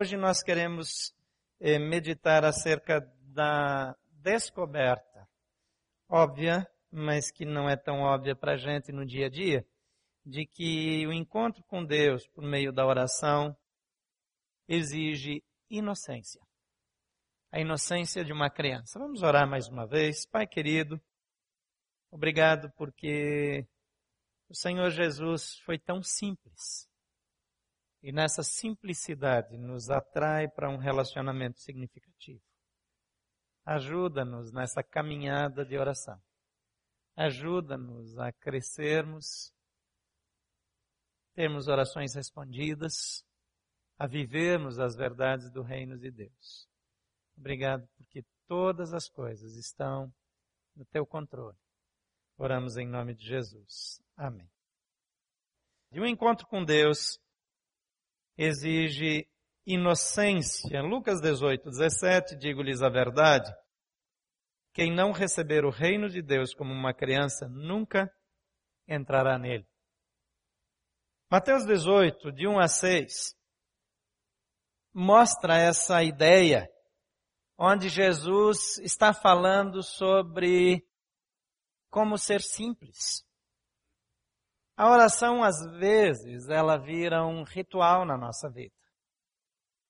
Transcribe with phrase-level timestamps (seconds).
[0.00, 1.12] Hoje nós queremos
[1.58, 3.00] eh, meditar acerca
[3.34, 5.28] da descoberta,
[6.08, 9.66] óbvia, mas que não é tão óbvia para a gente no dia a dia,
[10.24, 13.56] de que o encontro com Deus por meio da oração
[14.68, 16.46] exige inocência.
[17.50, 19.00] A inocência de uma criança.
[19.00, 20.24] Vamos orar mais uma vez.
[20.24, 21.02] Pai querido,
[22.08, 23.66] obrigado porque
[24.48, 26.87] o Senhor Jesus foi tão simples
[28.02, 32.42] e nessa simplicidade nos atrai para um relacionamento significativo.
[33.64, 36.20] Ajuda-nos nessa caminhada de oração.
[37.16, 39.52] Ajuda-nos a crescermos,
[41.34, 43.24] termos orações respondidas,
[43.98, 46.68] a vivermos as verdades do reino de Deus.
[47.36, 50.12] Obrigado porque todas as coisas estão
[50.74, 51.58] no teu controle.
[52.36, 54.00] Oramos em nome de Jesus.
[54.16, 54.48] Amém.
[55.90, 57.20] De um encontro com Deus
[58.38, 59.28] exige
[59.66, 60.80] inocência.
[60.80, 63.52] Lucas 18, 17, digo-lhes a verdade.
[64.72, 68.08] Quem não receber o reino de Deus como uma criança nunca
[68.86, 69.66] entrará nele.
[71.28, 73.36] Mateus 18, de 1 a 6,
[74.94, 76.70] mostra essa ideia,
[77.58, 80.86] onde Jesus está falando sobre
[81.90, 83.27] como ser simples.
[84.78, 88.72] A oração, às vezes, ela vira um ritual na nossa vida.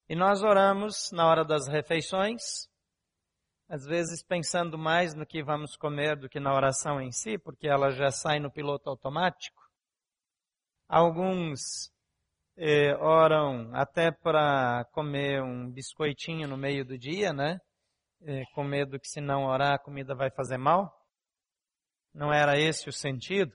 [0.09, 2.67] E nós oramos na hora das refeições,
[3.69, 7.69] às vezes pensando mais no que vamos comer do que na oração em si, porque
[7.69, 9.61] ela já sai no piloto automático.
[10.89, 11.93] Alguns
[12.57, 17.59] eh, oram até para comer um biscoitinho no meio do dia, né?
[18.23, 20.91] Eh, com medo que se não orar a comida vai fazer mal.
[22.15, 23.53] Não era esse o sentido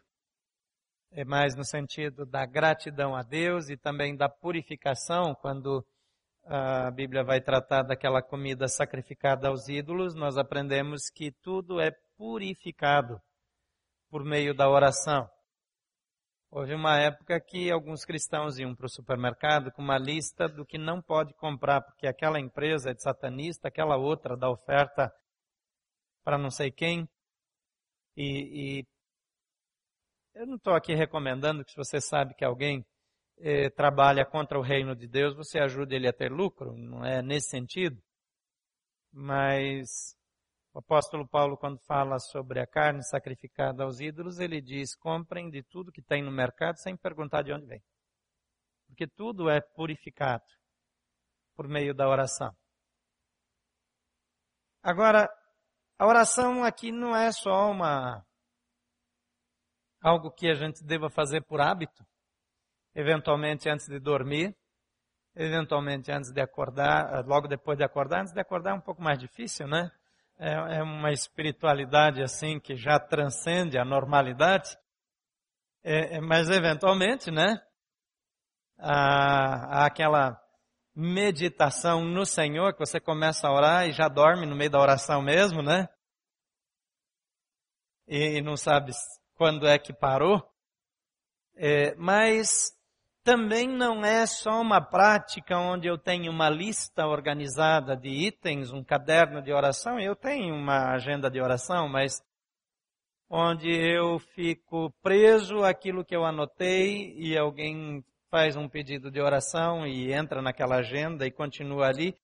[1.15, 5.85] é mais no sentido da gratidão a Deus e também da purificação, quando
[6.45, 13.21] a Bíblia vai tratar daquela comida sacrificada aos ídolos, nós aprendemos que tudo é purificado
[14.09, 15.29] por meio da oração.
[16.49, 20.77] Houve uma época que alguns cristãos iam para o supermercado com uma lista do que
[20.77, 25.11] não pode comprar, porque aquela empresa é de satanista, aquela outra dá oferta
[26.23, 27.07] para não sei quem.
[28.15, 28.92] E, e
[30.35, 32.85] eu não estou aqui recomendando que se você sabe que alguém
[33.39, 37.21] eh, trabalha contra o reino de Deus, você ajude ele a ter lucro, não é
[37.21, 38.01] nesse sentido.
[39.11, 40.15] Mas
[40.73, 45.61] o apóstolo Paulo, quando fala sobre a carne sacrificada aos ídolos, ele diz: comprem de
[45.63, 47.83] tudo que tem no mercado sem perguntar de onde vem.
[48.87, 50.43] Porque tudo é purificado
[51.55, 52.55] por meio da oração.
[54.81, 55.29] Agora,
[55.97, 58.25] a oração aqui não é só uma
[60.03, 62.05] algo que a gente deva fazer por hábito,
[62.93, 64.53] eventualmente antes de dormir,
[65.33, 68.21] eventualmente antes de acordar, logo depois de acordar.
[68.21, 69.89] Antes de acordar é um pouco mais difícil, né?
[70.37, 74.77] É, é uma espiritualidade assim que já transcende a normalidade.
[75.81, 77.61] É, é mas eventualmente, né?
[78.77, 80.37] Há, há aquela
[80.93, 85.21] meditação no Senhor que você começa a orar e já dorme no meio da oração
[85.21, 85.87] mesmo, né?
[88.07, 88.91] E, e não sabe
[89.35, 90.41] quando é que parou,
[91.55, 92.71] é, mas
[93.23, 98.83] também não é só uma prática onde eu tenho uma lista organizada de itens, um
[98.83, 102.21] caderno de oração, eu tenho uma agenda de oração, mas
[103.29, 109.87] onde eu fico preso àquilo que eu anotei e alguém faz um pedido de oração
[109.87, 112.17] e entra naquela agenda e continua ali.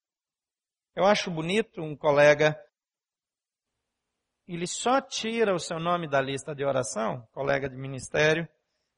[0.96, 2.60] Eu acho bonito um colega
[4.56, 8.48] ele só tira o seu nome da lista de oração, colega de ministério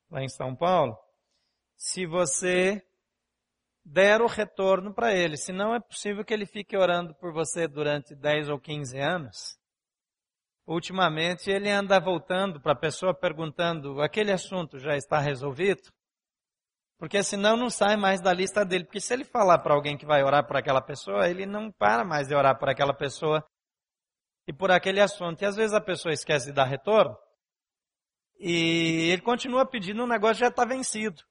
[0.10, 0.98] lá em São Paulo,
[1.76, 2.82] se você
[3.84, 5.38] der o retorno para ele.
[5.38, 9.58] Senão é possível que ele fique orando por você durante 10 ou 15 anos.
[10.66, 15.92] Ultimamente ele anda voltando para a pessoa perguntando: aquele assunto já está resolvido?
[16.98, 18.86] Porque senão não sai mais da lista dele.
[18.86, 22.06] Porque se ele falar para alguém que vai orar por aquela pessoa, ele não para
[22.06, 23.44] mais de orar por aquela pessoa
[24.48, 25.42] e por aquele assunto.
[25.42, 27.16] E às vezes a pessoa esquece de dar retorno
[28.44, 31.22] e ele continua pedindo, um negócio já está vencido.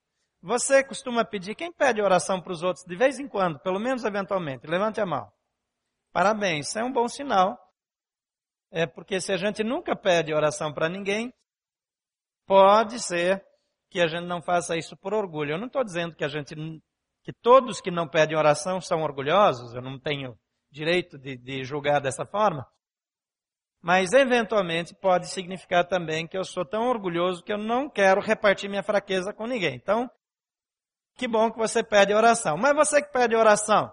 [0.41, 4.05] Você costuma pedir, quem pede oração para os outros de vez em quando, pelo menos
[4.05, 4.67] eventualmente?
[4.67, 5.29] Levante a mão.
[6.13, 7.59] Parabéns, isso é um bom sinal.
[8.71, 11.35] É porque se a gente nunca pede oração para ninguém,
[12.47, 13.45] pode ser
[13.91, 15.55] que a gente não faça isso por orgulho.
[15.55, 16.55] Eu não estou dizendo que a gente,
[17.25, 20.39] que todos que não pedem oração são orgulhosos, eu não tenho
[20.71, 22.65] direito de, de julgar dessa forma.
[23.83, 28.69] Mas eventualmente pode significar também que eu sou tão orgulhoso que eu não quero repartir
[28.69, 29.75] minha fraqueza com ninguém.
[29.75, 30.11] Então,
[31.17, 32.57] Que bom que você pede oração.
[32.57, 33.93] Mas você que pede oração,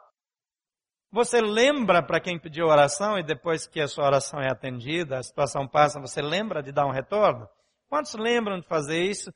[1.12, 5.24] você lembra para quem pediu oração e depois que a sua oração é atendida, a
[5.24, 7.48] situação passa, você lembra de dar um retorno?
[7.90, 9.32] Quantos lembram de fazer isso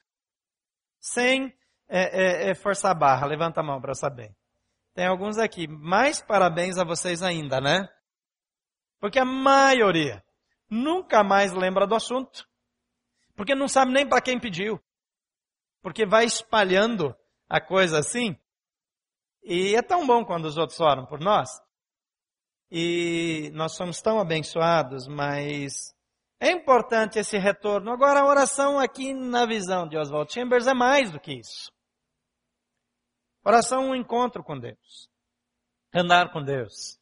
[1.00, 1.54] sem
[1.90, 3.28] é, é, é forçar a barra?
[3.28, 4.34] Levanta a mão para saber.
[4.94, 5.68] Tem alguns aqui.
[5.68, 7.90] Mais parabéns a vocês ainda, né?
[9.00, 10.24] Porque a maioria
[10.72, 12.48] nunca mais lembra do assunto.
[13.36, 14.82] Porque não sabe nem para quem pediu.
[15.82, 17.16] Porque vai espalhando
[17.50, 18.38] a coisa assim.
[19.44, 21.50] E é tão bom quando os outros oram por nós.
[22.72, 25.94] E nós somos tão abençoados, mas
[26.40, 27.92] é importante esse retorno.
[27.92, 31.72] Agora, a oração aqui na visão de Oswald Chambers é mais do que isso.
[33.44, 35.10] Oração é um encontro com Deus.
[35.94, 36.98] Andar com Deus.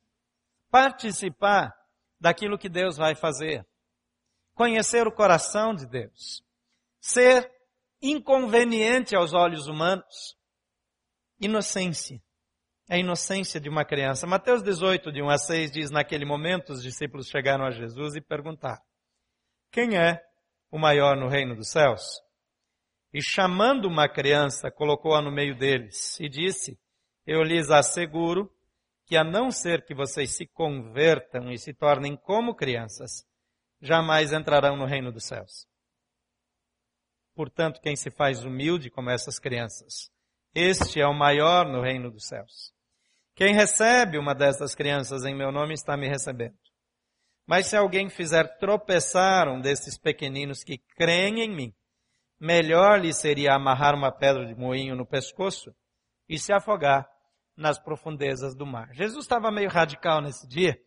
[0.72, 1.79] Participar
[2.20, 3.66] daquilo que Deus vai fazer.
[4.54, 6.44] Conhecer o coração de Deus.
[7.00, 7.50] Ser
[8.02, 10.38] inconveniente aos olhos humanos.
[11.40, 12.22] Inocência.
[12.90, 14.26] É a inocência de uma criança.
[14.26, 18.22] Mateus 18, de 1 a 6, diz: Naquele momento os discípulos chegaram a Jesus e
[18.22, 18.82] perguntaram:
[19.72, 20.20] Quem é
[20.72, 22.02] o maior no reino dos céus?
[23.14, 26.80] E chamando uma criança, colocou-a no meio deles e disse:
[27.26, 28.52] Eu lhes asseguro
[29.10, 33.26] que a não ser que vocês se convertam e se tornem como crianças,
[33.82, 35.66] jamais entrarão no reino dos céus.
[37.34, 40.12] Portanto, quem se faz humilde como essas crianças,
[40.54, 42.72] este é o maior no reino dos céus.
[43.34, 46.60] Quem recebe uma dessas crianças em meu nome está me recebendo.
[47.48, 51.74] Mas se alguém fizer tropeçar um desses pequeninos que creem em mim,
[52.40, 55.74] melhor lhe seria amarrar uma pedra de moinho no pescoço
[56.28, 57.10] e se afogar
[57.60, 58.90] nas profundezas do mar.
[58.94, 60.80] Jesus estava meio radical nesse dia,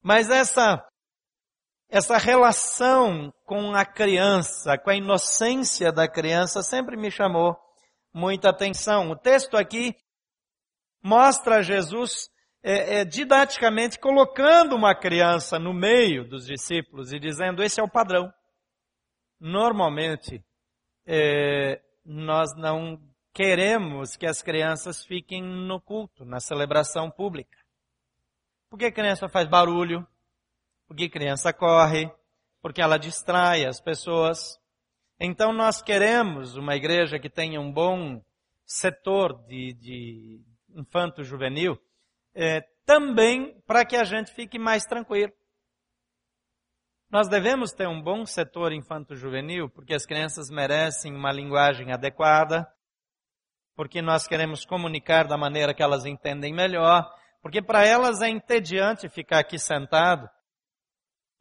[0.00, 0.86] mas essa
[1.90, 7.56] essa relação com a criança, com a inocência da criança, sempre me chamou
[8.12, 9.10] muita atenção.
[9.10, 9.94] O texto aqui
[11.02, 12.28] mostra Jesus
[12.62, 17.90] é, é, didaticamente colocando uma criança no meio dos discípulos e dizendo: esse é o
[17.90, 18.32] padrão.
[19.38, 20.42] Normalmente,
[21.06, 22.98] é, nós não
[23.34, 27.58] queremos que as crianças fiquem no culto, na celebração pública.
[28.70, 30.06] Porque a criança faz barulho,
[30.86, 32.08] porque a criança corre,
[32.62, 34.56] porque ela distrai as pessoas.
[35.18, 38.22] Então nós queremos uma igreja que tenha um bom
[38.64, 40.40] setor de, de
[40.70, 41.76] infanto-juvenil,
[42.34, 45.32] é, também para que a gente fique mais tranquilo.
[47.10, 52.66] Nós devemos ter um bom setor infanto-juvenil, porque as crianças merecem uma linguagem adequada,
[53.76, 57.08] porque nós queremos comunicar da maneira que elas entendem melhor,
[57.42, 60.28] porque para elas é entediante ficar aqui sentado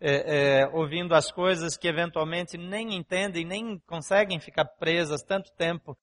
[0.06, 5.98] é, é, ouvindo as coisas que eventualmente nem entendem, nem conseguem ficar presas tanto tempo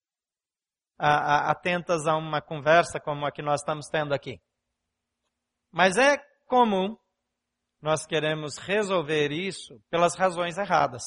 [0.99, 4.41] a, a, atentas a uma conversa como a que nós estamos tendo aqui.
[5.71, 6.17] Mas é
[6.47, 6.97] comum
[7.83, 11.03] nós queremos resolver isso pelas razões erradas.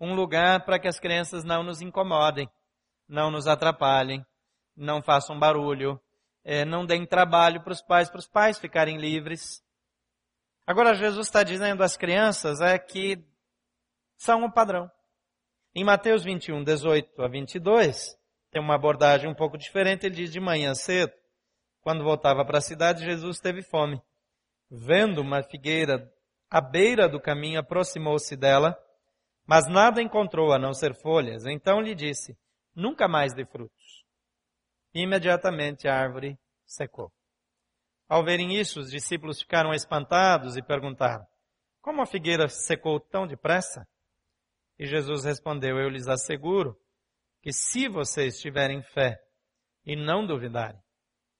[0.00, 2.48] Um lugar para que as crianças não nos incomodem,
[3.08, 4.24] não nos atrapalhem,
[4.76, 6.00] não façam barulho,
[6.44, 9.62] é, não deem trabalho para os pais, para os pais ficarem livres.
[10.66, 13.24] Agora Jesus está dizendo às crianças é que
[14.16, 14.90] são o padrão.
[15.74, 18.16] Em Mateus 21, 18 a 22,
[18.50, 20.06] tem uma abordagem um pouco diferente.
[20.06, 21.12] Ele diz de manhã cedo,
[21.80, 24.00] quando voltava para a cidade, Jesus teve fome.
[24.70, 26.10] Vendo uma figueira
[26.48, 28.78] à beira do caminho, aproximou-se dela,
[29.46, 31.44] mas nada encontrou a não ser folhas.
[31.44, 32.36] Então lhe disse,
[32.74, 34.04] nunca mais dê frutos.
[34.92, 37.12] Imediatamente a árvore secou.
[38.08, 41.26] Ao verem isso, os discípulos ficaram espantados e perguntaram:
[41.80, 43.86] Como a figueira secou tão depressa?
[44.78, 46.78] E Jesus respondeu: Eu lhes asseguro
[47.42, 49.18] que se vocês tiverem fé
[49.84, 50.80] e não duvidarem,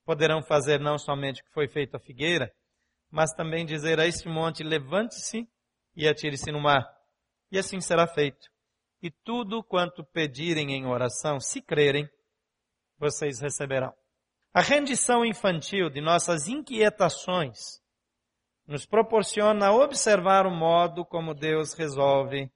[0.04, 2.52] poderão fazer não somente o que foi feito à figueira,
[3.10, 5.48] mas também dizer a este monte: Levante-se
[5.94, 6.84] e atire-se no mar.
[7.52, 8.53] E assim será feito.
[9.04, 12.08] E tudo quanto pedirem em oração, se crerem,
[12.98, 13.92] vocês receberão.
[14.50, 17.82] A rendição infantil de nossas inquietações
[18.66, 22.50] nos proporciona observar o modo como Deus resolve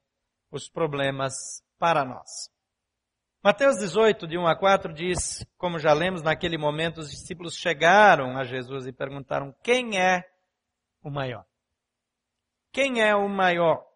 [0.50, 1.34] os problemas
[1.78, 2.50] para nós.
[3.44, 8.38] Mateus 18, de 1 a 4 diz, como já lemos, naquele momento os discípulos chegaram
[8.38, 10.24] a Jesus e perguntaram: quem é
[11.02, 11.44] o maior?
[12.72, 13.87] Quem é o maior?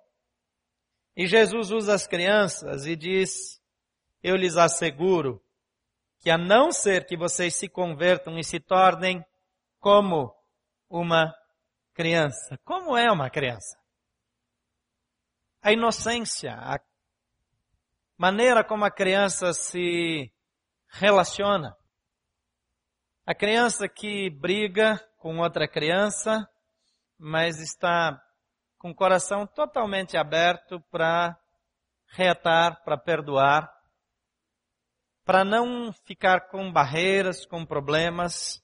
[1.16, 3.60] E Jesus usa as crianças e diz:
[4.22, 5.42] Eu lhes asseguro
[6.18, 9.24] que a não ser que vocês se convertam e se tornem
[9.78, 10.34] como
[10.88, 11.34] uma
[11.92, 12.58] criança.
[12.64, 13.76] Como é uma criança?
[15.60, 16.80] A inocência, a
[18.16, 20.32] maneira como a criança se
[20.88, 21.76] relaciona.
[23.26, 26.48] A criança que briga com outra criança,
[27.18, 28.20] mas está
[28.82, 31.38] com o coração totalmente aberto para
[32.08, 33.72] reatar, para perdoar,
[35.24, 38.60] para não ficar com barreiras, com problemas,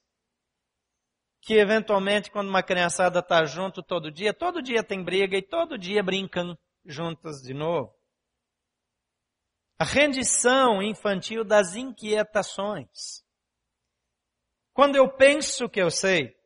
[1.41, 5.79] que eventualmente quando uma criançada está junto todo dia, todo dia tem briga e todo
[5.79, 7.95] dia brincam juntas de novo.
[9.79, 13.23] A rendição infantil das inquietações.
[14.73, 16.37] Quando eu penso que eu sei,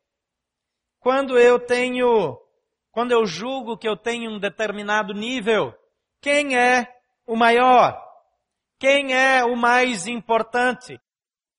[1.01, 2.39] quando eu tenho,
[2.93, 5.75] quando eu julgo que eu tenho um determinado nível,
[6.21, 6.87] quem é
[7.27, 7.99] o maior?
[8.79, 11.01] Quem é o mais importante?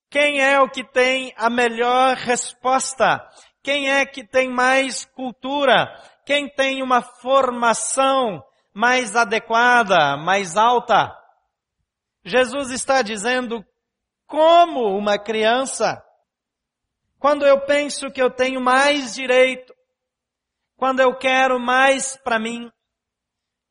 [0.10, 3.28] Quem é o que tem a melhor resposta?
[3.64, 5.88] Quem é que tem mais cultura?
[6.24, 11.12] Quem tem uma formação mais adequada, mais alta?
[12.24, 13.66] Jesus está dizendo
[14.28, 16.04] como uma criança,
[17.18, 19.73] quando eu penso que eu tenho mais direito,
[20.84, 22.70] quando eu quero mais para mim,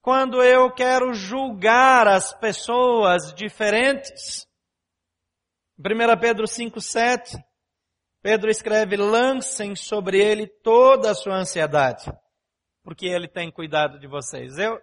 [0.00, 4.46] quando eu quero julgar as pessoas diferentes.
[5.78, 7.38] 1 Pedro 5,7,
[8.22, 12.10] Pedro escreve, lancem sobre ele toda a sua ansiedade,
[12.82, 14.56] porque ele tem cuidado de vocês.
[14.56, 14.80] Eu,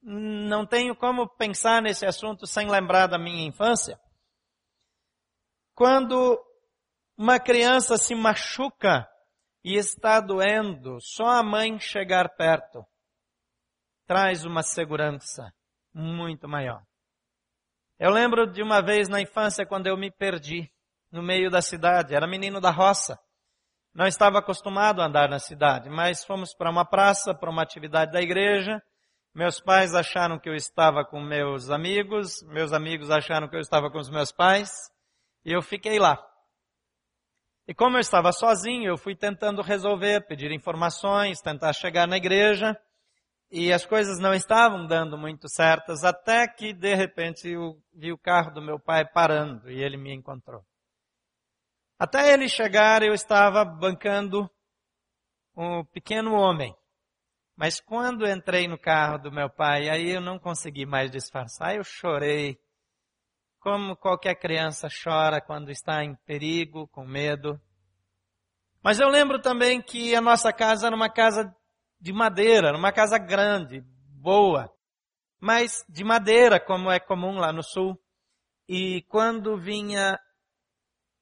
[0.00, 4.00] não tenho como pensar nesse assunto sem lembrar da minha infância.
[5.74, 6.42] Quando
[7.18, 9.06] uma criança se machuca
[9.66, 12.86] e está doendo, só a mãe chegar perto
[14.06, 15.52] traz uma segurança
[15.92, 16.84] muito maior.
[17.98, 20.70] Eu lembro de uma vez na infância quando eu me perdi
[21.10, 23.18] no meio da cidade, era menino da roça.
[23.92, 28.12] Não estava acostumado a andar na cidade, mas fomos para uma praça, para uma atividade
[28.12, 28.80] da igreja,
[29.34, 33.90] meus pais acharam que eu estava com meus amigos, meus amigos acharam que eu estava
[33.90, 34.70] com os meus pais,
[35.44, 36.24] e eu fiquei lá.
[37.68, 42.78] E como eu estava sozinho, eu fui tentando resolver, pedir informações, tentar chegar na igreja,
[43.50, 48.18] e as coisas não estavam dando muito certas, até que de repente eu vi o
[48.18, 50.64] carro do meu pai parando e ele me encontrou.
[51.98, 54.50] Até ele chegar, eu estava bancando
[55.56, 56.74] um pequeno homem
[57.56, 61.82] mas quando entrei no carro do meu pai, aí eu não consegui mais disfarçar, eu
[61.82, 62.58] chorei.
[63.66, 67.60] Como qualquer criança chora quando está em perigo, com medo.
[68.80, 71.52] Mas eu lembro também que a nossa casa era uma casa
[72.00, 73.80] de madeira, uma casa grande,
[74.20, 74.72] boa,
[75.40, 78.00] mas de madeira, como é comum lá no sul.
[78.68, 80.16] E quando vinha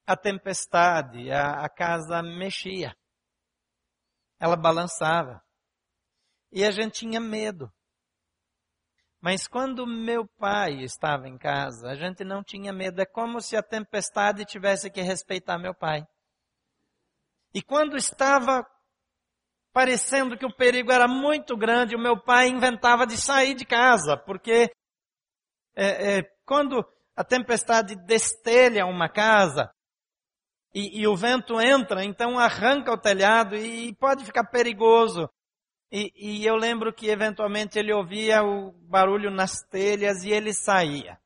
[0.07, 2.95] a tempestade, a, a casa mexia.
[4.39, 5.43] Ela balançava
[6.53, 7.73] e a gente tinha medo.
[9.25, 13.01] Mas quando meu pai estava em casa, a gente não tinha medo.
[13.01, 16.07] É como se a tempestade tivesse que respeitar meu pai.
[17.55, 18.63] E quando estava
[19.73, 24.15] parecendo que o perigo era muito grande, o meu pai inventava de sair de casa,
[24.15, 24.71] porque
[25.75, 26.85] é, é, quando
[27.17, 29.73] a tempestade destelha uma casa
[30.75, 35.31] e, e o vento entra, então arranca o telhado e pode ficar perigoso.
[35.97, 41.21] E, e eu lembro que eventualmente ele ouvia o barulho nas telhas e ele saía.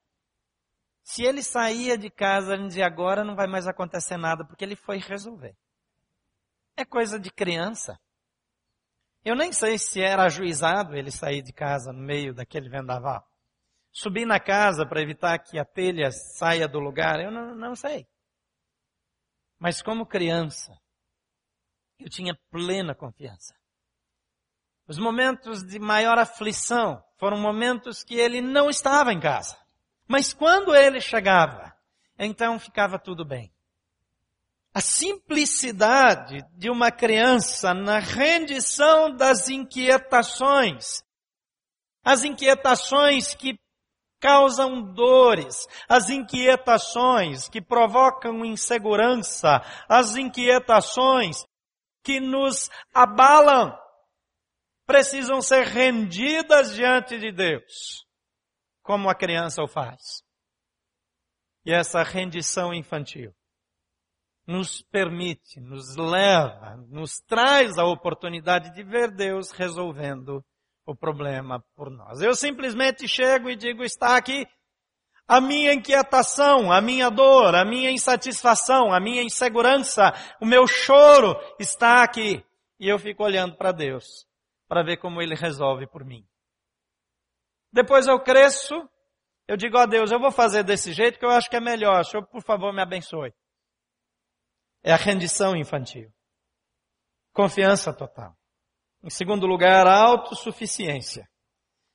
[1.02, 4.76] Se ele saía de casa, ele dizia, agora não vai mais acontecer nada, porque ele
[4.76, 5.56] foi resolver.
[6.76, 7.98] É coisa de criança.
[9.24, 13.26] Eu nem sei se era ajuizado ele sair de casa no meio daquele vendaval.
[13.90, 18.06] Subir na casa para evitar que a telha saia do lugar, eu não, não sei.
[19.58, 20.78] Mas como criança,
[21.98, 23.57] eu tinha plena confiança.
[24.88, 29.54] Os momentos de maior aflição foram momentos que ele não estava em casa.
[30.06, 31.74] Mas quando ele chegava,
[32.18, 33.52] então ficava tudo bem.
[34.72, 41.02] A simplicidade de uma criança na rendição das inquietações,
[42.02, 43.60] as inquietações que
[44.18, 51.44] causam dores, as inquietações que provocam insegurança, as inquietações
[52.02, 53.76] que nos abalam
[54.88, 58.06] precisam ser rendidas diante de Deus,
[58.82, 60.22] como a criança o faz.
[61.66, 63.34] E essa rendição infantil
[64.46, 70.42] nos permite, nos leva, nos traz a oportunidade de ver Deus resolvendo
[70.86, 72.22] o problema por nós.
[72.22, 74.46] Eu simplesmente chego e digo, está aqui
[75.28, 81.36] a minha inquietação, a minha dor, a minha insatisfação, a minha insegurança, o meu choro
[81.60, 82.42] está aqui.
[82.80, 84.27] E eu fico olhando para Deus
[84.68, 86.28] para ver como ele resolve por mim.
[87.72, 88.88] Depois eu cresço,
[89.50, 92.04] Eu digo a Deus, eu vou fazer desse jeito que eu acho que é melhor.
[92.04, 93.32] Senhor, por favor, me abençoe.
[94.82, 96.12] É a rendição infantil.
[97.32, 98.36] Confiança total.
[99.02, 101.26] Em segundo lugar, a autossuficiência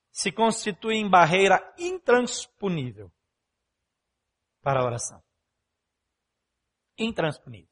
[0.09, 3.11] se constitui em barreira intransponível
[4.63, 5.21] para a oração.
[6.97, 7.69] Intransponível.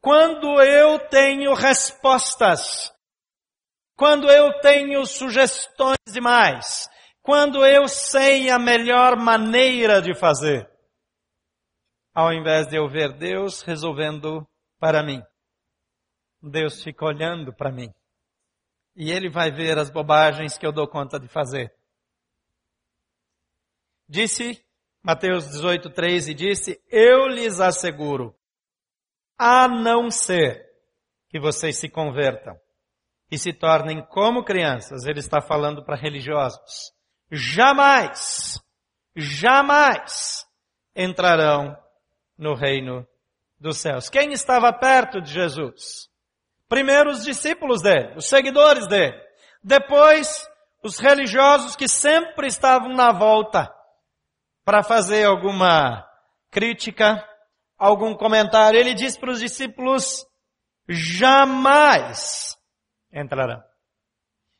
[0.00, 2.92] Quando eu tenho respostas,
[3.96, 6.88] quando eu tenho sugestões demais,
[7.22, 10.70] quando eu sei a melhor maneira de fazer,
[12.14, 14.46] ao invés de eu ver Deus resolvendo
[14.78, 15.22] para mim.
[16.42, 17.92] Deus fica olhando para mim.
[18.94, 21.74] E Ele vai ver as bobagens que eu dou conta de fazer.
[24.08, 24.62] Disse,
[25.02, 28.38] Mateus 18, 13, disse, eu lhes asseguro,
[29.38, 30.64] a não ser
[31.28, 32.58] que vocês se convertam
[33.30, 36.92] e se tornem como crianças, ele está falando para religiosos,
[37.30, 38.60] jamais,
[39.14, 40.46] jamais
[40.94, 41.76] entrarão
[42.38, 43.06] no reino
[43.58, 44.08] dos céus.
[44.08, 46.08] Quem estava perto de Jesus?
[46.68, 49.16] Primeiro os discípulos dele, os seguidores dele.
[49.62, 50.48] Depois,
[50.82, 53.72] os religiosos que sempre estavam na volta
[54.64, 56.04] para fazer alguma
[56.50, 57.24] crítica,
[57.78, 58.78] algum comentário.
[58.78, 60.26] Ele diz para os discípulos,
[60.88, 62.56] jamais
[63.12, 63.62] entrarão.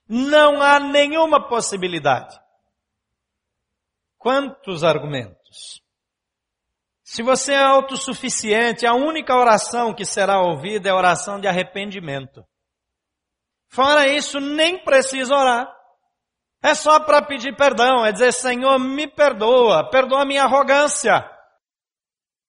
[0.09, 2.39] Não há nenhuma possibilidade.
[4.19, 5.83] Quantos argumentos?
[7.03, 12.45] Se você é autossuficiente, a única oração que será ouvida é a oração de arrependimento.
[13.69, 15.73] Fora isso, nem precisa orar.
[16.63, 21.25] É só para pedir perdão, é dizer, Senhor, me perdoa, perdoa a minha arrogância,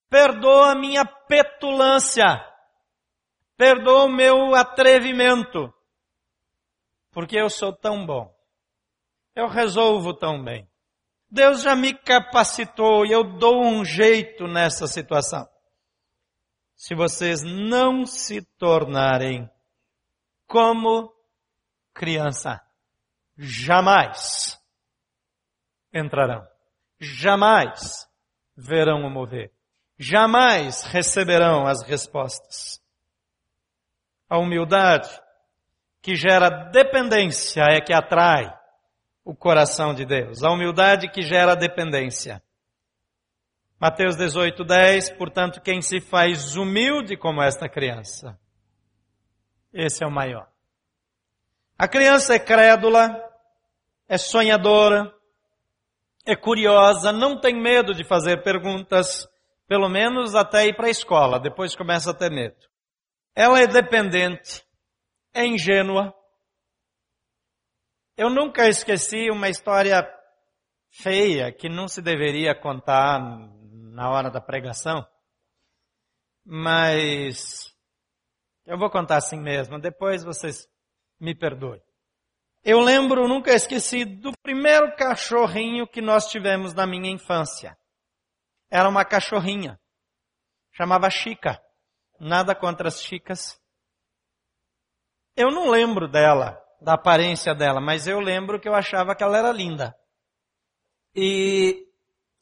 [0.09, 2.25] perdoa a minha petulância,
[3.55, 5.71] perdoa o meu atrevimento,
[7.17, 8.31] porque eu sou tão bom,
[9.33, 10.69] eu resolvo tão bem.
[11.27, 15.49] Deus já me capacitou e eu dou um jeito nessa situação.
[16.75, 19.49] Se vocês não se tornarem
[20.45, 21.11] como
[21.91, 22.61] criança,
[23.35, 24.55] jamais
[25.91, 26.47] entrarão.
[26.99, 28.07] Jamais
[28.55, 29.51] verão o mover.
[29.97, 32.79] Jamais receberão as respostas.
[34.29, 35.09] A humildade
[36.07, 38.49] que gera dependência é que atrai
[39.25, 40.41] o coração de Deus.
[40.41, 42.41] A humildade que gera dependência.
[43.77, 48.39] Mateus 18, 10, portanto, quem se faz humilde como esta criança,
[49.73, 50.47] esse é o maior.
[51.77, 53.21] A criança é crédula,
[54.07, 55.13] é sonhadora,
[56.25, 59.27] é curiosa, não tem medo de fazer perguntas,
[59.67, 62.65] pelo menos até ir para a escola, depois começa a ter medo.
[63.35, 64.65] Ela é dependente,
[65.33, 66.13] é ingênua,
[68.15, 70.01] eu nunca esqueci uma história
[70.89, 75.05] feia que não se deveria contar na hora da pregação,
[76.45, 77.73] mas
[78.65, 80.67] eu vou contar assim mesmo, depois vocês
[81.19, 81.81] me perdoem.
[82.63, 87.77] Eu lembro, nunca esqueci, do primeiro cachorrinho que nós tivemos na minha infância.
[88.69, 89.79] Era uma cachorrinha.
[90.73, 91.61] Chamava Chica.
[92.19, 93.57] Nada contra as chicas.
[95.37, 99.37] Eu não lembro dela da aparência dela, mas eu lembro que eu achava que ela
[99.37, 99.95] era linda.
[101.15, 101.85] E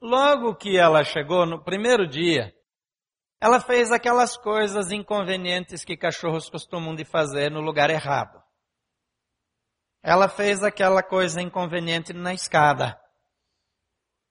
[0.01, 2.53] logo que ela chegou, no primeiro dia,
[3.41, 8.41] ela fez aquelas coisas inconvenientes que cachorros costumam de fazer no lugar errado.
[10.01, 12.97] Ela fez aquela coisa inconveniente na escada.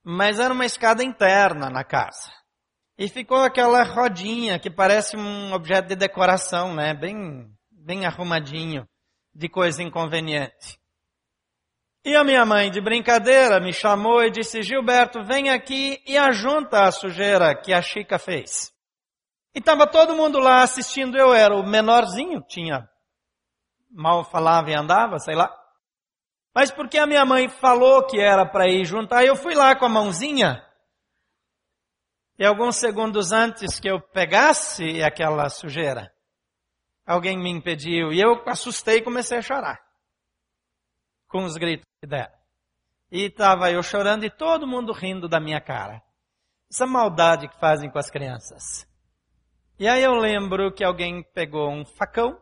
[0.02, 2.32] Mas era uma escada interna na casa.
[2.96, 6.94] E ficou aquela rodinha que parece um objeto de decoração, né?
[6.94, 7.50] Bem,
[7.84, 8.88] bem arrumadinho
[9.34, 10.80] de coisa inconveniente.
[12.02, 16.84] E a minha mãe, de brincadeira, me chamou e disse, Gilberto, vem aqui e ajunta
[16.84, 18.72] a sujeira que a Chica fez.
[19.54, 22.88] E estava todo mundo lá assistindo, eu era o menorzinho, tinha,
[23.90, 25.54] mal falava e andava, sei lá.
[26.54, 29.84] Mas porque a minha mãe falou que era para ir juntar, eu fui lá com
[29.84, 30.64] a mãozinha.
[32.38, 36.13] E alguns segundos antes que eu pegasse aquela sujeira,
[37.06, 38.12] alguém me impediu.
[38.12, 39.80] E eu assustei e comecei a chorar.
[41.28, 42.34] Com os gritos que deram.
[43.10, 46.02] E estava eu chorando e todo mundo rindo da minha cara.
[46.70, 48.88] Essa maldade que fazem com as crianças.
[49.78, 52.40] E aí eu lembro que alguém pegou um facão,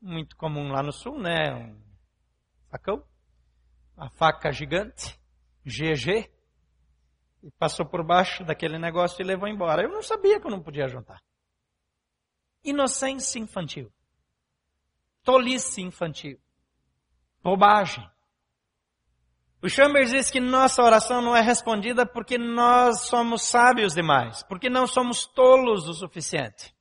[0.00, 1.54] muito comum lá no sul, né?
[1.54, 1.80] Um
[2.68, 3.04] facão,
[3.96, 5.18] uma faca gigante,
[5.64, 6.30] GG,
[7.42, 9.82] e passou por baixo daquele negócio e levou embora.
[9.82, 11.20] Eu não sabia que eu não podia juntar.
[12.64, 13.92] Inocência infantil.
[15.22, 16.38] Tolice infantil.
[17.42, 18.08] Bobagem.
[19.62, 24.70] O Chambers diz que nossa oração não é respondida porque nós somos sábios demais, porque
[24.70, 26.74] não somos tolos o suficiente,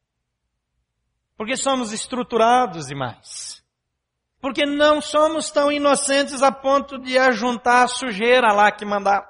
[1.36, 3.62] porque somos estruturados demais,
[4.40, 9.28] porque não somos tão inocentes a ponto de ajuntar a sujeira lá que mandar.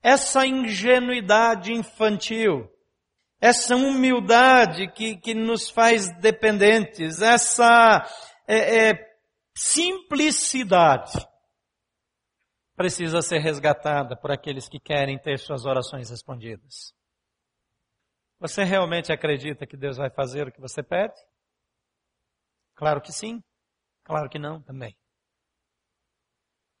[0.00, 2.69] Essa ingenuidade infantil,
[3.40, 8.04] essa humildade que, que nos faz dependentes, essa
[8.46, 9.16] é, é,
[9.54, 11.12] simplicidade,
[12.76, 16.94] precisa ser resgatada por aqueles que querem ter suas orações respondidas.
[18.38, 21.14] Você realmente acredita que Deus vai fazer o que você pede?
[22.74, 23.42] Claro que sim.
[24.04, 24.96] Claro que não também.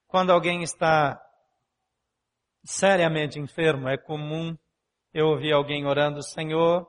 [0.06, 1.20] Quando alguém está
[2.64, 4.56] seriamente enfermo, é comum
[5.12, 6.86] eu ouvir alguém orando, Senhor,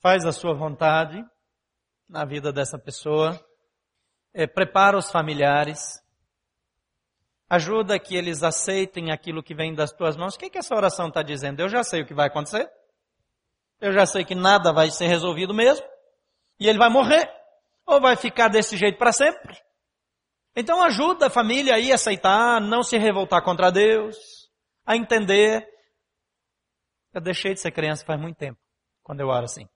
[0.00, 1.24] faz a sua vontade
[2.08, 3.38] na vida dessa pessoa,
[4.32, 6.02] é, prepara os familiares,
[7.50, 10.34] Ajuda que eles aceitem aquilo que vem das tuas mãos.
[10.34, 11.60] O que, que essa oração está dizendo?
[11.60, 12.70] Eu já sei o que vai acontecer.
[13.80, 15.86] Eu já sei que nada vai ser resolvido mesmo.
[16.60, 17.26] E ele vai morrer.
[17.86, 19.56] Ou vai ficar desse jeito para sempre.
[20.54, 24.16] Então ajuda a família aí a aceitar, não se revoltar contra Deus,
[24.84, 25.66] a entender.
[27.12, 28.58] Eu deixei de ser criança faz muito tempo,
[29.02, 29.66] quando eu oro assim.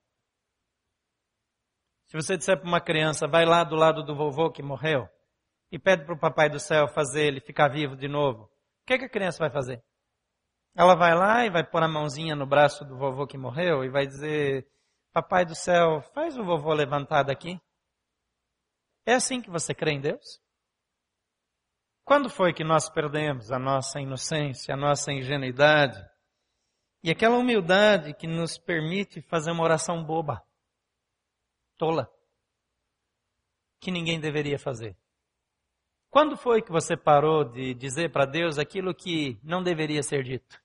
[2.07, 5.09] Se você disser para uma criança, vai lá do lado do vovô que morreu,
[5.71, 8.99] e pede para o papai do céu fazer ele ficar vivo de novo, o que,
[8.99, 9.83] que a criança vai fazer?
[10.75, 13.91] Ela vai lá e vai pôr a mãozinha no braço do vovô que morreu e
[13.91, 14.67] vai dizer,
[15.13, 17.59] papai do céu, faz o vovô levantar daqui.
[19.07, 20.41] É assim que você crê em Deus?
[22.05, 25.99] Quando foi que nós perdemos a nossa inocência, a nossa ingenuidade
[27.03, 30.41] e aquela humildade que nos permite fazer uma oração boba,
[31.77, 32.09] tola,
[33.81, 34.97] que ninguém deveria fazer?
[36.09, 40.63] Quando foi que você parou de dizer para Deus aquilo que não deveria ser dito?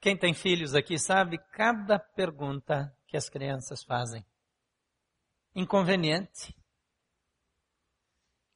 [0.00, 4.26] Quem tem filhos aqui sabe cada pergunta que as crianças fazem.
[5.54, 6.56] Inconveniente.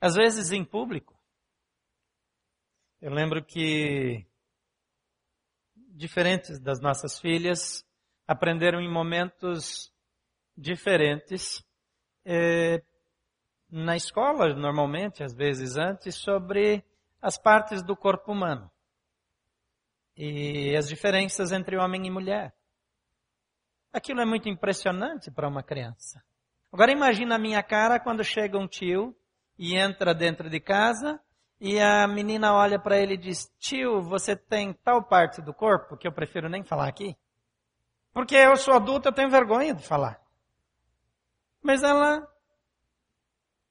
[0.00, 1.14] Às vezes em público.
[3.00, 4.26] Eu lembro que
[5.96, 7.84] diferentes das nossas filhas
[8.26, 9.90] aprenderam em momentos
[10.56, 11.64] diferentes
[12.24, 12.82] eh,
[13.70, 16.84] na escola, normalmente, às vezes antes, sobre
[17.20, 18.70] as partes do corpo humano
[20.16, 22.54] e as diferenças entre homem e mulher.
[23.92, 26.22] Aquilo é muito impressionante para uma criança.
[26.70, 29.16] Agora imagina a minha cara quando chega um tio
[29.58, 31.20] e entra dentro de casa
[31.60, 35.96] e a menina olha para ele e diz: Tio, você tem tal parte do corpo
[35.96, 37.16] que eu prefiro nem falar aqui?
[38.12, 40.20] Porque eu sou adulta, eu tenho vergonha de falar.
[41.62, 42.26] Mas ela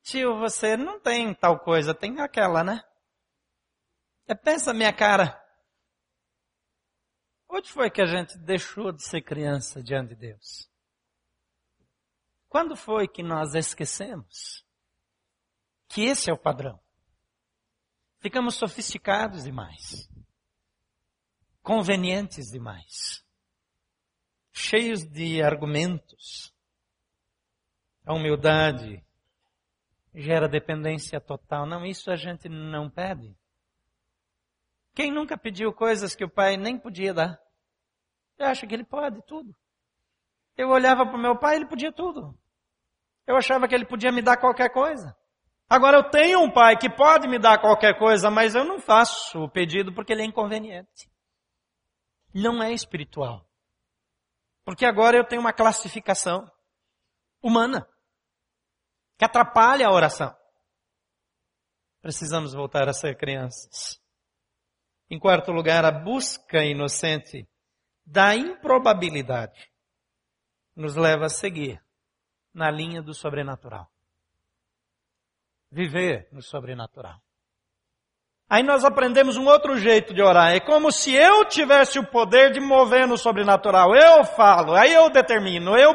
[0.05, 2.83] Tio, você não tem tal coisa, tem aquela, né?
[4.27, 5.41] É, pensa minha cara.
[7.49, 10.69] Onde foi que a gente deixou de ser criança diante de Deus?
[12.47, 14.63] Quando foi que nós esquecemos
[15.89, 16.79] que esse é o padrão?
[18.25, 20.09] Ficamos sofisticados demais,
[21.61, 23.23] convenientes demais,
[24.51, 26.51] cheios de argumentos.
[28.03, 29.05] A humildade
[30.11, 31.67] gera dependência total.
[31.67, 33.37] Não, isso a gente não pede.
[34.95, 37.39] Quem nunca pediu coisas que o pai nem podia dar?
[38.39, 39.55] Eu acho que ele pode tudo.
[40.57, 42.35] Eu olhava para o meu pai, ele podia tudo.
[43.27, 45.15] Eu achava que ele podia me dar qualquer coisa.
[45.67, 49.43] Agora eu tenho um pai que pode me dar qualquer coisa, mas eu não faço
[49.43, 51.09] o pedido porque ele é inconveniente.
[52.33, 53.49] Não é espiritual.
[54.63, 56.49] Porque agora eu tenho uma classificação
[57.41, 57.87] humana
[59.17, 60.35] que atrapalha a oração.
[62.01, 63.99] Precisamos voltar a ser crianças.
[65.09, 67.47] Em quarto lugar, a busca inocente
[68.05, 69.71] da improbabilidade
[70.75, 71.83] nos leva a seguir
[72.53, 73.94] na linha do sobrenatural.
[75.71, 77.19] Viver no sobrenatural.
[78.47, 80.53] Aí nós aprendemos um outro jeito de orar.
[80.53, 83.95] É como se eu tivesse o poder de mover no sobrenatural.
[83.95, 85.93] Eu falo, aí eu determino, eu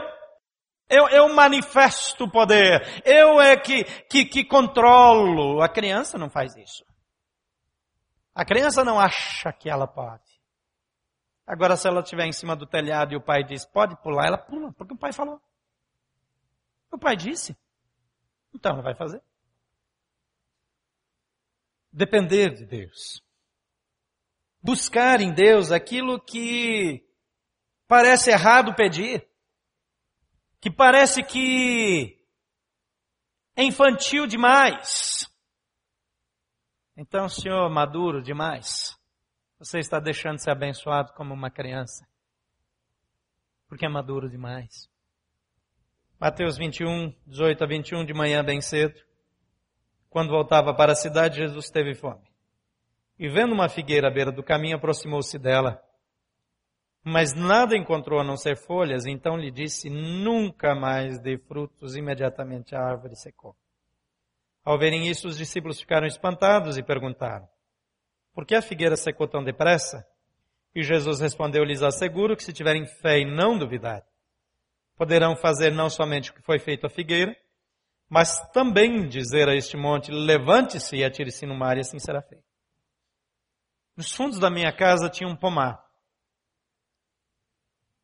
[0.91, 2.83] eu, eu manifesto o poder.
[3.05, 5.63] Eu é que, que, que controlo.
[5.63, 6.85] A criança não faz isso.
[8.35, 10.41] A criança não acha que ela pode.
[11.47, 14.39] Agora, se ela estiver em cima do telhado e o pai diz, pode pular, ela
[14.39, 15.41] pula, porque o pai falou.
[16.91, 17.57] O pai disse.
[18.53, 19.23] Então ela vai fazer.
[21.93, 23.23] Depender de Deus.
[24.63, 27.05] Buscar em Deus aquilo que
[27.89, 29.31] parece errado pedir
[30.61, 32.19] que parece que
[33.57, 35.27] é infantil demais.
[36.97, 38.95] Então, senhor, maduro demais,
[39.59, 42.07] você está deixando de ser abençoado como uma criança.
[43.67, 44.91] Porque é maduro demais.
[46.19, 49.01] Mateus 21, 18 a 21, de manhã bem cedo.
[50.11, 52.29] Quando voltava para a cidade, Jesus teve fome.
[53.17, 55.81] E vendo uma figueira à beira do caminho, aproximou-se dela.
[57.05, 61.97] Mas nada encontrou a não ser folhas, então lhe disse, nunca mais dê frutos.
[61.97, 63.57] Imediatamente a árvore secou.
[64.65, 67.49] Ao verem isso, os discípulos ficaram espantados e perguntaram,
[68.35, 70.07] por que a figueira secou tão depressa?
[70.75, 74.05] E Jesus respondeu, lhes asseguro que se tiverem fé e não duvidar,
[74.97, 77.35] poderão fazer não somente o que foi feito à figueira,
[78.11, 82.45] mas também dizer a este monte, levante-se e atire-se no mar, e assim será feito.
[83.97, 85.81] Nos fundos da minha casa tinha um pomar.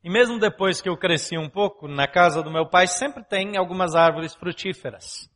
[0.05, 3.57] E mesmo depois que eu cresci um pouco, na casa do meu pai sempre tem
[3.57, 5.29] algumas árvores frutíferas.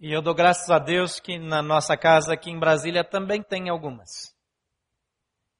[0.00, 3.68] E eu dou graças a Deus que na nossa casa aqui em Brasília também tem
[3.68, 4.36] algumas.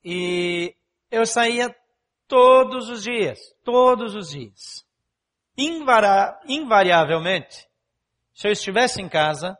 [0.02, 0.74] E
[1.08, 1.72] eu saía
[2.26, 4.87] todos os dias, todos os dias.
[5.58, 7.66] Invari invariavelmente,
[8.32, 9.58] se eu estivesse em casa,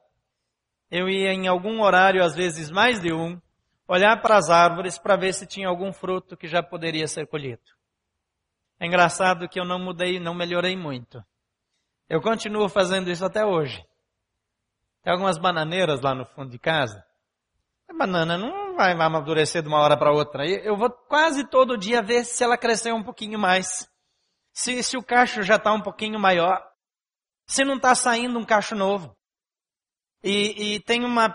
[0.89, 3.41] eu ia em algum horário, às vezes mais de um,
[3.89, 7.63] olhar para as árvores para ver se tinha algum fruto que já poderia ser colhido.
[8.79, 11.21] É engraçado que eu não mudei, não melhorei muito.
[12.09, 13.85] Eu continuo fazendo isso até hoje.
[15.03, 17.05] Tem algumas bananeiras lá no fundo de casa.
[17.91, 20.47] A banana não vai amadurecer de uma hora para outra.
[20.47, 23.91] Eu vou quase todo dia ver se ela cresceu um pouquinho mais.
[24.59, 26.61] Se, se o cacho já está um pouquinho maior.
[27.47, 29.17] Se não está saindo um cacho novo.
[30.21, 31.33] E, e tem uma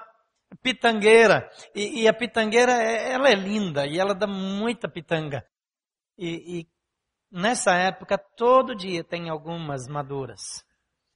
[0.61, 1.49] pitangueira.
[1.73, 5.41] E, e, a pitangueira, é, ela é linda e ela dá muita pitanga.
[6.17, 6.67] E, e
[7.31, 10.61] nessa época, todo dia tem algumas maduras.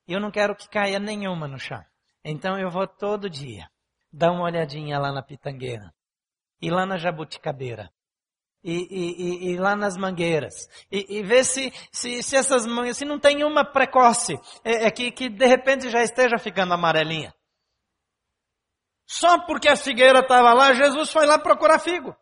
[0.07, 1.83] E eu não quero que caia nenhuma no chão.
[2.23, 3.69] Então eu vou todo dia
[4.13, 5.93] dar uma olhadinha lá na pitangueira.
[6.61, 7.91] E lá na jabuticabeira.
[8.69, 10.67] E, e, e, lá nas mangueiras.
[10.91, 14.91] E, e ver se, se, se essas mangueiras, se não tem uma precoce, é, é
[14.91, 17.33] que, que de repente já esteja ficando amarelinha.
[19.05, 22.13] Só porque a figueira estava lá, Jesus foi lá procurar figo.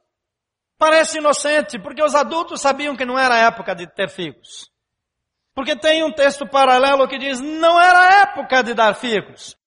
[0.77, 4.69] Parece inocente, porque os adultos sabiam que não era época de ter figos.
[5.55, 9.57] Porque tem um texto paralelo que diz, não era época de dar figos.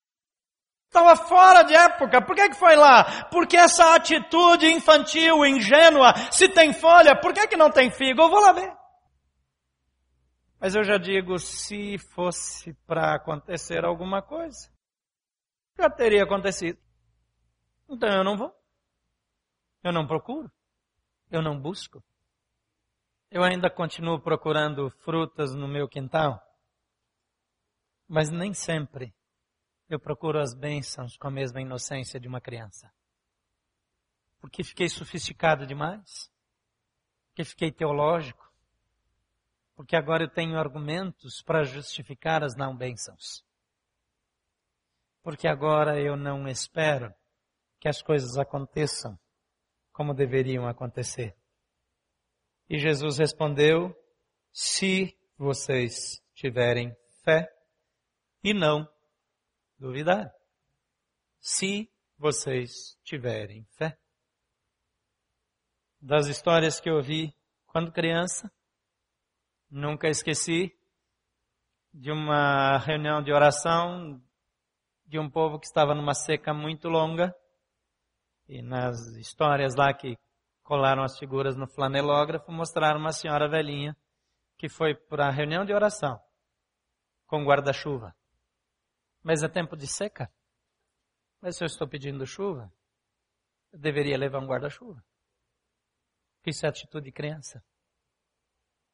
[0.88, 2.24] Estava fora de época.
[2.24, 3.28] Por que, que foi lá?
[3.30, 8.22] Porque essa atitude infantil, ingênua, se tem folha, por que, que não tem figo?
[8.22, 8.74] Eu vou lá ver.
[10.58, 14.72] Mas eu já digo, se fosse para acontecer alguma coisa,
[15.78, 16.78] já teria acontecido.
[17.88, 18.52] Então eu não vou.
[19.84, 20.50] Eu não procuro.
[21.30, 22.02] Eu não busco.
[23.30, 26.42] Eu ainda continuo procurando frutas no meu quintal.
[28.08, 29.14] Mas nem sempre
[29.88, 32.92] eu procuro as bênçãos com a mesma inocência de uma criança.
[34.40, 36.30] Porque fiquei sofisticado demais?
[37.28, 38.46] Porque fiquei teológico?
[39.74, 43.44] Porque agora eu tenho argumentos para justificar as não bênçãos?
[45.22, 47.14] Porque agora eu não espero
[47.80, 49.18] que as coisas aconteçam
[49.92, 51.36] como deveriam acontecer.
[52.68, 53.94] E Jesus respondeu:
[54.52, 57.48] se vocês tiverem fé
[58.42, 58.88] e não
[59.78, 60.32] duvidar.
[61.40, 63.96] Se vocês tiverem fé.
[66.00, 67.34] Das histórias que eu ouvi
[67.66, 68.50] quando criança,
[69.70, 70.72] nunca esqueci
[71.92, 74.22] de uma reunião de oração
[75.06, 77.34] de um povo que estava numa seca muito longa.
[78.48, 80.16] E nas histórias lá que
[80.62, 83.96] colaram as figuras no flanelógrafo, mostraram uma senhora velhinha
[84.56, 86.20] que foi para a reunião de oração
[87.26, 88.14] com guarda-chuva.
[89.22, 90.32] Mas é tempo de seca.
[91.40, 92.72] Mas se eu estou pedindo chuva,
[93.72, 95.04] eu deveria levar um guarda-chuva.
[96.46, 97.64] Isso é atitude de criança.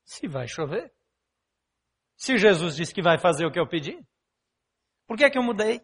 [0.05, 0.93] Se vai chover.
[2.17, 3.97] Se Jesus disse que vai fazer o que eu pedi,
[5.07, 5.81] por que é que eu mudei?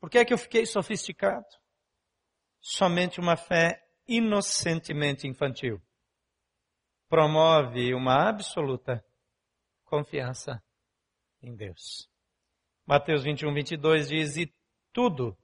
[0.00, 1.46] Por que é que eu fiquei sofisticado?
[2.60, 5.80] Somente uma fé inocentemente infantil
[7.08, 9.04] promove uma absoluta
[9.84, 10.62] confiança
[11.42, 12.09] em Deus.
[12.90, 14.52] Mateus 21, 22 diz, e
[14.92, 15.38] tudo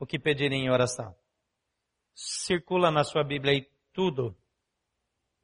[0.00, 1.16] o que pedirem em oração.
[2.12, 4.36] Circula na sua Bíblia aí tudo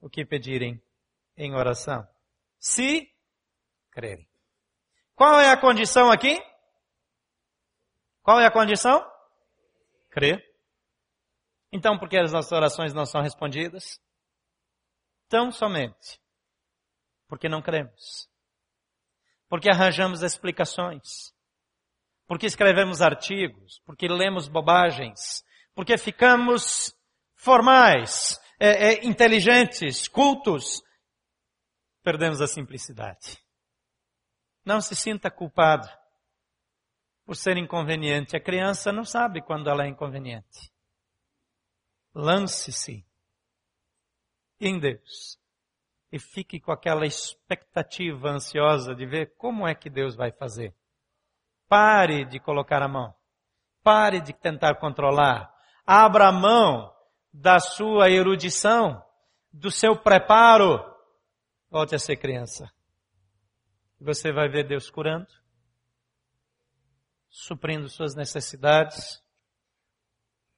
[0.00, 0.82] o que pedirem
[1.36, 2.04] em oração.
[2.58, 3.08] Se
[3.88, 4.28] crerem.
[5.14, 6.42] Qual é a condição aqui?
[8.20, 9.08] Qual é a condição?
[10.10, 10.44] Crer.
[11.70, 14.02] Então, por que as nossas orações não são respondidas?
[15.28, 16.20] Tão somente
[17.28, 18.27] porque não cremos
[19.48, 21.32] porque arranjamos explicações,
[22.26, 26.94] porque escrevemos artigos, porque lemos bobagens, porque ficamos
[27.34, 30.82] formais, é, é, inteligentes, cultos,
[32.02, 33.38] perdemos a simplicidade.
[34.64, 35.88] Não se sinta culpado
[37.24, 38.36] por ser inconveniente.
[38.36, 40.72] A criança não sabe quando ela é inconveniente.
[42.14, 43.06] Lance-se
[44.60, 45.38] em Deus
[46.10, 50.74] e fique com aquela expectativa ansiosa de ver como é que Deus vai fazer.
[51.68, 53.14] Pare de colocar a mão.
[53.82, 55.52] Pare de tentar controlar.
[55.86, 56.92] Abra a mão
[57.32, 59.02] da sua erudição,
[59.52, 60.82] do seu preparo.
[61.70, 62.70] Volte a ser criança.
[64.00, 65.28] Você vai ver Deus curando,
[67.28, 69.22] suprindo suas necessidades,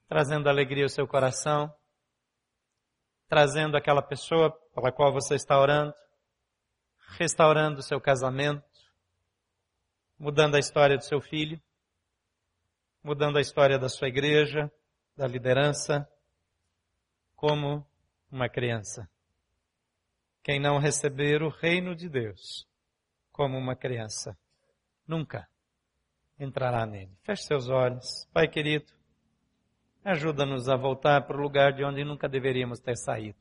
[0.06, 1.74] trazendo alegria ao seu coração,
[3.30, 5.94] trazendo aquela pessoa pela qual você está orando,
[7.16, 8.64] restaurando o seu casamento,
[10.18, 11.62] mudando a história do seu filho,
[13.04, 14.68] mudando a história da sua igreja,
[15.16, 16.10] da liderança,
[17.36, 17.86] como
[18.32, 19.08] uma criança.
[20.42, 22.66] Quem não receber o reino de Deus
[23.30, 24.36] como uma criança,
[25.06, 25.48] nunca
[26.36, 27.16] entrará nele.
[27.22, 28.26] Feche seus olhos.
[28.32, 28.92] Pai querido,
[30.04, 33.38] Ajuda-nos a voltar para o lugar de onde nunca deveríamos ter saído.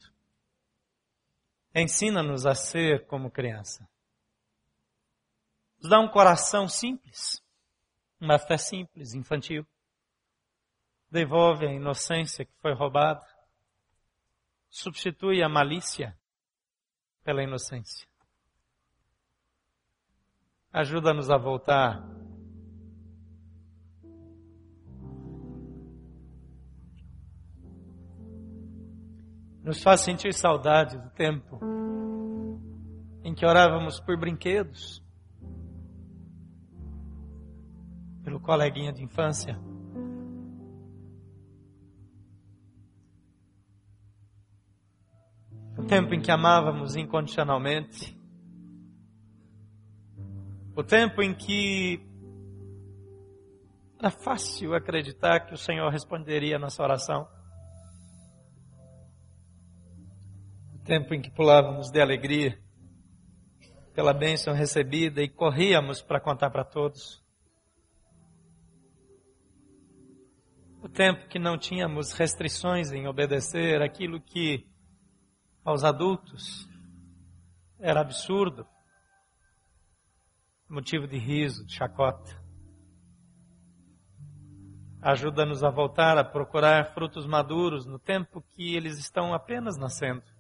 [1.74, 3.88] Ensina-nos a ser como criança.
[5.82, 7.42] Nos dá um coração simples,
[8.20, 9.66] uma fé simples, infantil.
[11.10, 13.26] Devolve a inocência que foi roubada.
[14.70, 16.18] Substitui a malícia
[17.24, 18.08] pela inocência.
[20.72, 22.04] Ajuda-nos a voltar
[29.64, 31.60] nos faz sentir saudade do tempo
[33.24, 35.04] em que orávamos por brinquedos,
[38.24, 39.60] pelo coleguinha de infância.
[45.78, 48.18] O tempo em que amávamos incondicionalmente.
[50.76, 52.06] O tempo em que
[53.98, 57.28] era fácil acreditar que o Senhor responderia a nossa oração.
[60.90, 62.60] Tempo em que pulávamos de alegria
[63.94, 67.24] pela bênção recebida e corríamos para contar para todos.
[70.82, 74.66] O tempo que não tínhamos restrições em obedecer aquilo que
[75.64, 76.68] aos adultos
[77.80, 78.66] era absurdo,
[80.68, 82.36] motivo de riso, de chacota.
[85.04, 90.39] Ajuda-nos a voltar a procurar frutos maduros no tempo que eles estão apenas nascendo.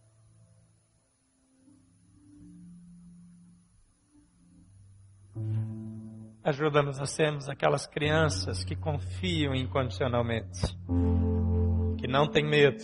[6.43, 10.61] Ajuda-nos a sermos aquelas crianças que confiam incondicionalmente,
[11.97, 12.83] que não têm medo,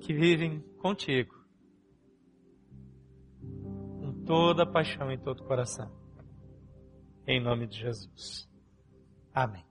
[0.00, 1.34] que vivem contigo,
[3.40, 5.90] com toda a paixão e todo o coração.
[7.26, 8.48] Em nome de Jesus.
[9.32, 9.69] Amém.